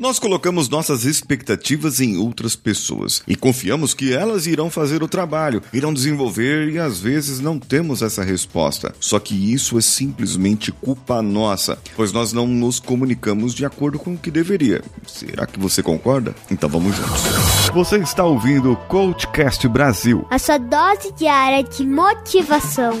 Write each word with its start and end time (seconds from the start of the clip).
Nós 0.00 0.18
colocamos 0.18 0.70
nossas 0.70 1.04
expectativas 1.04 2.00
em 2.00 2.16
outras 2.16 2.56
pessoas 2.56 3.22
e 3.28 3.36
confiamos 3.36 3.92
que 3.92 4.14
elas 4.14 4.46
irão 4.46 4.70
fazer 4.70 5.02
o 5.02 5.08
trabalho, 5.08 5.62
irão 5.74 5.92
desenvolver 5.92 6.70
e 6.70 6.78
às 6.78 6.98
vezes 6.98 7.38
não 7.38 7.58
temos 7.58 8.00
essa 8.00 8.24
resposta. 8.24 8.94
Só 8.98 9.20
que 9.20 9.34
isso 9.52 9.76
é 9.76 9.82
simplesmente 9.82 10.72
culpa 10.72 11.20
nossa, 11.20 11.78
pois 11.94 12.14
nós 12.14 12.32
não 12.32 12.46
nos 12.46 12.80
comunicamos 12.80 13.54
de 13.54 13.66
acordo 13.66 13.98
com 13.98 14.14
o 14.14 14.18
que 14.18 14.30
deveria. 14.30 14.82
Será 15.06 15.46
que 15.46 15.60
você 15.60 15.82
concorda? 15.82 16.34
Então 16.50 16.70
vamos 16.70 16.96
juntos. 16.96 17.20
Você 17.74 17.98
está 17.98 18.24
ouvindo 18.24 18.72
o 18.72 18.76
Coachcast 18.76 19.68
Brasil. 19.68 20.26
A 20.30 20.38
sua 20.38 20.56
dose 20.56 21.12
diária 21.12 21.62
de 21.62 21.86
motivação. 21.86 22.98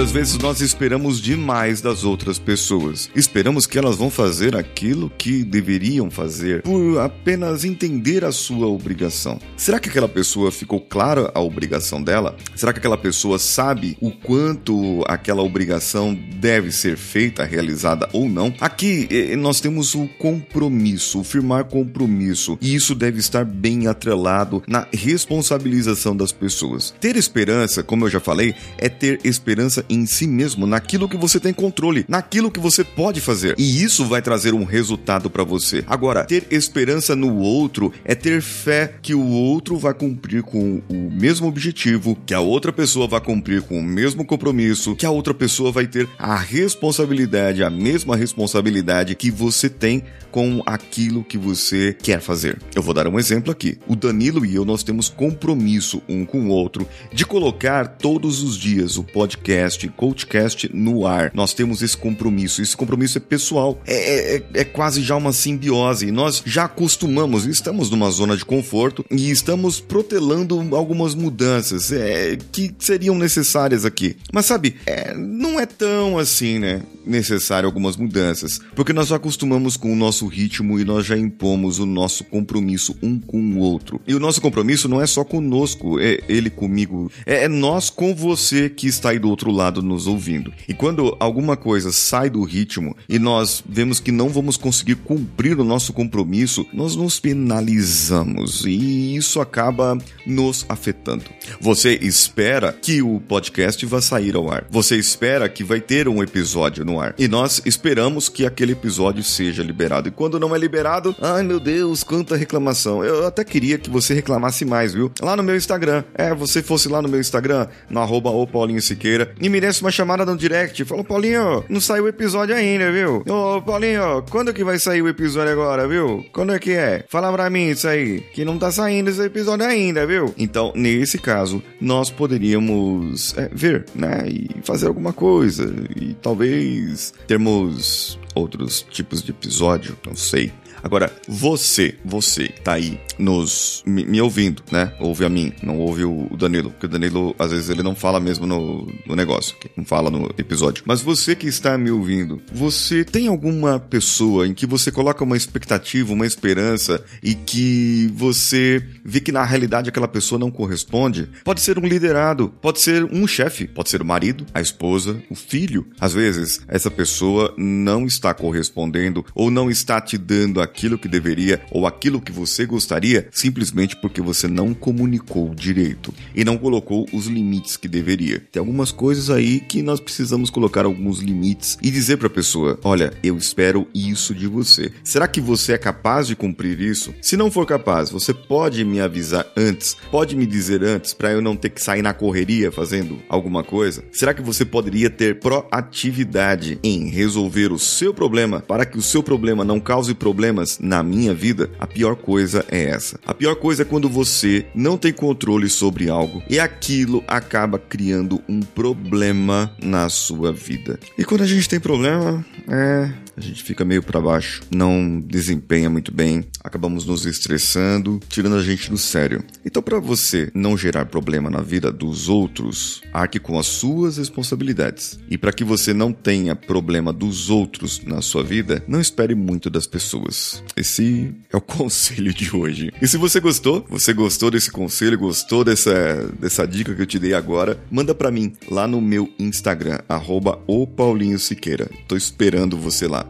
Muitas 0.00 0.14
vezes 0.14 0.38
nós 0.38 0.62
esperamos 0.62 1.20
demais 1.20 1.82
das 1.82 2.04
outras 2.04 2.38
pessoas. 2.38 3.10
Esperamos 3.14 3.66
que 3.66 3.78
elas 3.78 3.96
vão 3.96 4.08
fazer 4.08 4.56
aquilo 4.56 5.12
que 5.18 5.44
deveriam 5.44 6.10
fazer 6.10 6.62
por 6.62 6.98
apenas 7.00 7.66
entender 7.66 8.24
a 8.24 8.32
sua 8.32 8.66
obrigação. 8.66 9.38
Será 9.58 9.78
que 9.78 9.90
aquela 9.90 10.08
pessoa 10.08 10.50
ficou 10.50 10.80
clara 10.80 11.30
a 11.34 11.40
obrigação 11.40 12.02
dela? 12.02 12.34
Será 12.56 12.72
que 12.72 12.78
aquela 12.78 12.96
pessoa 12.96 13.38
sabe 13.38 13.94
o 14.00 14.10
quanto 14.10 15.04
aquela 15.06 15.42
obrigação 15.42 16.18
deve 16.36 16.72
ser 16.72 16.96
feita, 16.96 17.44
realizada 17.44 18.08
ou 18.14 18.26
não? 18.26 18.54
Aqui 18.58 19.06
eh, 19.10 19.36
nós 19.36 19.60
temos 19.60 19.94
o 19.94 20.08
compromisso, 20.18 21.20
o 21.20 21.24
firmar 21.24 21.66
compromisso, 21.66 22.56
e 22.62 22.74
isso 22.74 22.94
deve 22.94 23.18
estar 23.18 23.44
bem 23.44 23.86
atrelado 23.86 24.62
na 24.66 24.86
responsabilização 24.94 26.16
das 26.16 26.32
pessoas. 26.32 26.94
Ter 26.98 27.16
esperança, 27.16 27.82
como 27.82 28.06
eu 28.06 28.10
já 28.10 28.18
falei, 28.18 28.54
é 28.78 28.88
ter 28.88 29.20
esperança 29.24 29.84
em 29.90 30.06
si 30.06 30.26
mesmo, 30.26 30.66
naquilo 30.66 31.08
que 31.08 31.16
você 31.16 31.40
tem 31.40 31.52
controle, 31.52 32.04
naquilo 32.08 32.50
que 32.50 32.60
você 32.60 32.84
pode 32.84 33.20
fazer. 33.20 33.54
E 33.58 33.82
isso 33.82 34.06
vai 34.06 34.22
trazer 34.22 34.54
um 34.54 34.64
resultado 34.64 35.28
para 35.28 35.44
você. 35.44 35.84
Agora, 35.86 36.24
ter 36.24 36.46
esperança 36.50 37.16
no 37.16 37.36
outro 37.36 37.92
é 38.04 38.14
ter 38.14 38.40
fé 38.40 38.94
que 39.02 39.14
o 39.14 39.26
outro 39.26 39.76
vai 39.76 39.92
cumprir 39.92 40.42
com 40.42 40.80
o 40.88 41.10
mesmo 41.10 41.48
objetivo, 41.48 42.16
que 42.24 42.32
a 42.32 42.40
outra 42.40 42.72
pessoa 42.72 43.08
vai 43.08 43.20
cumprir 43.20 43.62
com 43.62 43.78
o 43.78 43.82
mesmo 43.82 44.24
compromisso, 44.24 44.94
que 44.94 45.04
a 45.04 45.10
outra 45.10 45.34
pessoa 45.34 45.72
vai 45.72 45.86
ter 45.86 46.08
a 46.18 46.36
responsabilidade, 46.36 47.64
a 47.64 47.70
mesma 47.70 48.16
responsabilidade 48.16 49.14
que 49.14 49.30
você 49.30 49.68
tem 49.68 50.04
com 50.30 50.62
aquilo 50.64 51.24
que 51.24 51.36
você 51.36 51.96
quer 52.00 52.20
fazer. 52.20 52.58
Eu 52.74 52.82
vou 52.82 52.94
dar 52.94 53.08
um 53.08 53.18
exemplo 53.18 53.50
aqui. 53.50 53.78
O 53.88 53.96
Danilo 53.96 54.44
e 54.46 54.54
eu 54.54 54.64
nós 54.64 54.82
temos 54.82 55.08
compromisso 55.08 56.00
um 56.08 56.24
com 56.24 56.42
o 56.42 56.48
outro 56.48 56.88
de 57.12 57.26
colocar 57.26 57.86
todos 57.86 58.42
os 58.42 58.56
dias 58.56 58.96
o 58.96 59.02
podcast 59.02 59.79
podcast, 59.88 60.10
Coachcast 60.10 60.70
no 60.74 61.06
ar. 61.06 61.30
Nós 61.34 61.54
temos 61.54 61.82
esse 61.82 61.96
compromisso. 61.96 62.60
Esse 62.60 62.76
compromisso 62.76 63.18
é 63.18 63.20
pessoal. 63.20 63.80
É, 63.86 63.94
é, 63.94 64.36
é, 64.36 64.42
é 64.54 64.64
quase 64.64 65.02
já 65.02 65.16
uma 65.16 65.32
simbiose. 65.32 66.10
Nós 66.10 66.42
já 66.44 66.64
acostumamos, 66.64 67.46
estamos 67.46 67.90
numa 67.90 68.10
zona 68.10 68.36
de 68.36 68.44
conforto 68.44 69.04
e 69.10 69.30
estamos 69.30 69.80
protelando 69.80 70.74
algumas 70.74 71.14
mudanças 71.14 71.92
é, 71.92 72.36
que 72.50 72.74
seriam 72.78 73.14
necessárias 73.16 73.84
aqui. 73.84 74.16
Mas 74.32 74.46
sabe, 74.46 74.76
é, 74.86 75.14
não 75.14 75.58
é 75.58 75.66
tão 75.66 76.18
assim, 76.18 76.58
né? 76.58 76.82
Necessário 77.06 77.66
algumas 77.66 77.96
mudanças. 77.96 78.60
Porque 78.74 78.92
nós 78.92 79.08
já 79.08 79.16
acostumamos 79.16 79.76
com 79.76 79.92
o 79.92 79.96
nosso 79.96 80.26
ritmo 80.26 80.78
e 80.78 80.84
nós 80.84 81.06
já 81.06 81.16
impomos 81.16 81.78
o 81.78 81.86
nosso 81.86 82.24
compromisso 82.24 82.96
um 83.02 83.18
com 83.18 83.38
o 83.38 83.58
outro. 83.58 84.00
E 84.06 84.14
o 84.14 84.20
nosso 84.20 84.40
compromisso 84.40 84.88
não 84.88 85.00
é 85.00 85.06
só 85.06 85.24
conosco, 85.24 86.00
é 86.00 86.20
ele 86.28 86.50
comigo. 86.50 87.10
É, 87.24 87.44
é 87.44 87.48
nós 87.48 87.90
com 87.90 88.14
você 88.14 88.68
que 88.68 88.86
está 88.86 89.10
aí 89.10 89.18
do 89.18 89.28
outro 89.28 89.50
lado 89.50 89.69
lado 89.70 89.82
nos 89.82 90.08
ouvindo. 90.08 90.52
E 90.68 90.74
quando 90.74 91.16
alguma 91.20 91.56
coisa 91.56 91.92
sai 91.92 92.28
do 92.28 92.42
ritmo 92.42 92.96
e 93.08 93.18
nós 93.18 93.62
vemos 93.66 94.00
que 94.00 94.10
não 94.10 94.28
vamos 94.28 94.56
conseguir 94.56 94.96
cumprir 94.96 95.58
o 95.58 95.64
nosso 95.64 95.92
compromisso, 95.92 96.66
nós 96.72 96.96
nos 96.96 97.20
penalizamos 97.20 98.64
e 98.66 99.14
isso 99.14 99.40
acaba 99.40 99.96
nos 100.26 100.66
afetando. 100.68 101.24
Você 101.60 101.94
espera 102.02 102.72
que 102.72 103.00
o 103.00 103.20
podcast 103.20 103.84
vá 103.86 104.00
sair 104.00 104.34
ao 104.34 104.50
ar. 104.50 104.66
Você 104.70 104.96
espera 104.96 105.48
que 105.48 105.62
vai 105.62 105.80
ter 105.80 106.08
um 106.08 106.20
episódio 106.22 106.84
no 106.84 107.00
ar. 107.00 107.14
E 107.16 107.28
nós 107.28 107.62
esperamos 107.64 108.28
que 108.28 108.44
aquele 108.44 108.72
episódio 108.72 109.22
seja 109.22 109.62
liberado. 109.62 110.08
E 110.08 110.10
quando 110.10 110.40
não 110.40 110.54
é 110.54 110.58
liberado, 110.58 111.14
ai 111.20 111.44
meu 111.44 111.60
Deus, 111.60 112.02
quanta 112.02 112.36
reclamação. 112.36 113.04
Eu 113.04 113.24
até 113.26 113.44
queria 113.44 113.78
que 113.78 113.88
você 113.88 114.14
reclamasse 114.14 114.64
mais, 114.64 114.92
viu? 114.92 115.12
Lá 115.22 115.36
no 115.36 115.44
meu 115.44 115.56
Instagram. 115.56 116.02
É, 116.14 116.34
você 116.34 116.60
fosse 116.60 116.88
lá 116.88 117.00
no 117.00 117.08
meu 117.08 117.20
Instagram, 117.20 117.68
no 117.88 118.00
arroba 118.00 118.30
Paulinho 118.46 118.82
Siqueira, 118.82 119.32
e 119.40 119.48
me 119.48 119.59
desse 119.60 119.82
uma 119.82 119.90
chamada 119.90 120.24
no 120.24 120.36
direct. 120.36 120.84
Falou, 120.84 121.04
Paulinho, 121.04 121.64
não 121.68 121.80
saiu 121.80 122.04
o 122.04 122.08
episódio 122.08 122.54
ainda, 122.54 122.90
viu? 122.90 123.22
Ô, 123.28 123.60
Paulinho, 123.62 124.24
quando 124.30 124.52
que 124.52 124.64
vai 124.64 124.78
sair 124.78 125.02
o 125.02 125.08
episódio 125.08 125.52
agora, 125.52 125.86
viu? 125.86 126.24
Quando 126.32 126.52
é 126.52 126.58
que 126.58 126.72
é? 126.72 127.04
Fala 127.08 127.32
pra 127.32 127.50
mim 127.50 127.70
isso 127.70 127.86
aí, 127.86 128.20
que 128.32 128.44
não 128.44 128.58
tá 128.58 128.70
saindo 128.70 129.10
esse 129.10 129.22
episódio 129.22 129.66
ainda, 129.66 130.06
viu? 130.06 130.34
Então, 130.38 130.72
nesse 130.74 131.18
caso, 131.18 131.62
nós 131.80 132.10
poderíamos 132.10 133.36
é, 133.36 133.48
ver, 133.52 133.86
né? 133.94 134.24
E 134.26 134.50
fazer 134.62 134.86
alguma 134.86 135.12
coisa. 135.12 135.72
E 136.00 136.14
talvez 136.14 137.12
termos 137.26 138.18
outros 138.34 138.86
tipos 138.90 139.22
de 139.22 139.30
episódio, 139.30 139.96
não 140.06 140.16
sei. 140.16 140.52
Agora, 140.82 141.12
você, 141.28 141.94
você 142.04 142.48
tá 142.48 142.72
aí 142.74 142.98
nos 143.20 143.82
me, 143.86 144.04
me, 144.04 144.20
ouvindo, 144.20 144.62
né? 144.70 144.92
Ouve 144.98 145.24
a 145.24 145.28
mim, 145.28 145.52
não 145.62 145.78
ouve 145.78 146.04
o 146.04 146.36
Danilo, 146.36 146.70
porque 146.70 146.86
o 146.86 146.88
Danilo 146.88 147.34
às 147.38 147.50
vezes 147.50 147.68
ele 147.68 147.82
não 147.82 147.94
fala 147.94 148.18
mesmo 148.18 148.46
no, 148.46 148.90
no 149.06 149.14
negócio, 149.14 149.56
não 149.76 149.84
fala 149.84 150.10
no 150.10 150.30
episódio. 150.38 150.82
Mas 150.86 151.00
você 151.00 151.34
que 151.36 151.46
está 151.46 151.76
me 151.76 151.90
ouvindo, 151.90 152.40
você 152.52 153.04
tem 153.04 153.28
alguma 153.28 153.78
pessoa 153.78 154.46
em 154.46 154.54
que 154.54 154.66
você 154.66 154.90
coloca 154.90 155.22
uma 155.22 155.36
expectativa, 155.36 156.12
uma 156.12 156.26
esperança 156.26 157.02
e 157.22 157.34
que 157.34 158.10
você 158.14 158.82
vê 159.04 159.20
que 159.20 159.32
na 159.32 159.44
realidade 159.44 159.88
aquela 159.88 160.08
pessoa 160.08 160.38
não 160.38 160.50
corresponde? 160.50 161.28
Pode 161.44 161.60
ser 161.60 161.78
um 161.78 161.86
liderado, 161.86 162.48
pode 162.60 162.80
ser 162.80 163.04
um 163.04 163.26
chefe, 163.26 163.66
pode 163.66 163.90
ser 163.90 164.00
o 164.00 164.04
marido, 164.04 164.46
a 164.54 164.60
esposa, 164.60 165.20
o 165.30 165.34
filho. 165.34 165.86
Às 166.00 166.14
vezes 166.14 166.60
essa 166.68 166.90
pessoa 166.90 167.54
não 167.56 168.06
está 168.06 168.32
correspondendo 168.32 169.24
ou 169.34 169.50
não 169.50 169.70
está 169.70 170.00
te 170.00 170.16
dando 170.16 170.60
aquilo 170.60 170.98
que 170.98 171.08
deveria 171.08 171.60
ou 171.70 171.86
aquilo 171.86 172.20
que 172.20 172.32
você 172.32 172.64
gostaria 172.64 173.09
simplesmente 173.30 173.96
porque 173.96 174.20
você 174.20 174.46
não 174.46 174.74
comunicou 174.74 175.54
direito 175.54 176.12
e 176.34 176.44
não 176.44 176.58
colocou 176.58 177.06
os 177.12 177.26
limites 177.26 177.76
que 177.76 177.88
deveria. 177.88 178.42
Tem 178.52 178.60
algumas 178.60 178.92
coisas 178.92 179.30
aí 179.30 179.60
que 179.60 179.82
nós 179.82 180.00
precisamos 180.00 180.50
colocar 180.50 180.84
alguns 180.84 181.20
limites 181.20 181.78
e 181.82 181.90
dizer 181.90 182.16
para 182.16 182.26
a 182.26 182.30
pessoa: 182.30 182.78
olha, 182.84 183.12
eu 183.22 183.36
espero 183.36 183.86
isso 183.94 184.34
de 184.34 184.46
você. 184.46 184.92
Será 185.04 185.26
que 185.26 185.40
você 185.40 185.72
é 185.72 185.78
capaz 185.78 186.26
de 186.26 186.36
cumprir 186.36 186.80
isso? 186.80 187.14
Se 187.22 187.36
não 187.36 187.50
for 187.50 187.66
capaz, 187.66 188.10
você 188.10 188.32
pode 188.34 188.84
me 188.84 189.00
avisar 189.00 189.46
antes, 189.56 189.96
pode 190.10 190.36
me 190.36 190.46
dizer 190.46 190.82
antes 190.82 191.14
para 191.14 191.32
eu 191.32 191.40
não 191.40 191.56
ter 191.56 191.70
que 191.70 191.82
sair 191.82 192.02
na 192.02 192.12
correria 192.12 192.70
fazendo 192.72 193.18
alguma 193.28 193.62
coisa? 193.62 194.04
Será 194.12 194.34
que 194.34 194.42
você 194.42 194.64
poderia 194.64 195.10
ter 195.10 195.38
proatividade 195.40 196.78
em 196.82 197.08
resolver 197.08 197.72
o 197.72 197.78
seu 197.78 198.12
problema 198.12 198.60
para 198.60 198.84
que 198.84 198.98
o 198.98 199.02
seu 199.02 199.22
problema 199.22 199.64
não 199.64 199.80
cause 199.80 200.14
problemas? 200.14 200.78
na 200.80 201.02
minha 201.02 201.32
vida, 201.32 201.70
a 201.78 201.86
pior 201.86 202.16
coisa 202.16 202.64
é 202.68 202.90
essa. 203.00 203.18
A 203.26 203.34
pior 203.34 203.56
coisa 203.56 203.82
é 203.82 203.84
quando 203.84 204.08
você 204.08 204.66
não 204.74 204.96
tem 204.96 205.12
controle 205.12 205.68
sobre 205.68 206.08
algo 206.08 206.42
e 206.48 206.60
aquilo 206.60 207.24
acaba 207.26 207.78
criando 207.78 208.40
um 208.48 208.60
problema 208.60 209.74
na 209.82 210.08
sua 210.08 210.52
vida. 210.52 211.00
E 211.18 211.24
quando 211.24 211.42
a 211.42 211.46
gente 211.46 211.68
tem 211.68 211.80
problema, 211.80 212.44
é 212.68 213.10
a 213.40 213.48
gente 213.48 213.62
fica 213.62 213.84
meio 213.84 214.02
para 214.02 214.20
baixo, 214.20 214.62
não 214.70 215.20
desempenha 215.20 215.88
muito 215.88 216.12
bem, 216.12 216.44
acabamos 216.62 217.06
nos 217.06 217.24
estressando, 217.24 218.20
tirando 218.28 218.56
a 218.56 218.62
gente 218.62 218.90
do 218.90 218.98
sério. 218.98 219.42
Então, 219.64 219.82
para 219.82 219.98
você 219.98 220.50
não 220.54 220.76
gerar 220.76 221.06
problema 221.06 221.48
na 221.48 221.60
vida 221.60 221.90
dos 221.90 222.28
outros, 222.28 223.00
arque 223.12 223.38
com 223.38 223.58
as 223.58 223.66
suas 223.66 224.18
responsabilidades. 224.18 225.18
E 225.30 225.38
para 225.38 225.52
que 225.52 225.64
você 225.64 225.94
não 225.94 226.12
tenha 226.12 226.54
problema 226.54 227.12
dos 227.12 227.50
outros 227.50 228.02
na 228.04 228.20
sua 228.20 228.42
vida, 228.42 228.84
não 228.86 229.00
espere 229.00 229.34
muito 229.34 229.70
das 229.70 229.86
pessoas. 229.86 230.62
Esse 230.76 231.34
é 231.52 231.56
o 231.56 231.60
conselho 231.62 232.34
de 232.34 232.54
hoje. 232.54 232.92
E 233.00 233.08
se 233.08 233.16
você 233.16 233.40
gostou, 233.40 233.86
você 233.88 234.12
gostou 234.12 234.50
desse 234.50 234.70
conselho, 234.70 235.18
gostou 235.18 235.64
dessa, 235.64 236.30
dessa 236.38 236.66
dica 236.66 236.94
que 236.94 237.02
eu 237.02 237.06
te 237.06 237.18
dei 237.18 237.34
agora, 237.34 237.82
manda 237.90 238.14
para 238.14 238.30
mim 238.30 238.52
lá 238.70 238.86
no 238.86 239.00
meu 239.00 239.32
Instagram, 239.38 239.98
arroba 240.08 240.58
o 240.66 240.86
Paulinho 240.86 241.38
Siqueira. 241.38 241.90
Tô 242.06 242.16
esperando 242.16 242.76
você 242.76 243.06
lá. 243.06 243.29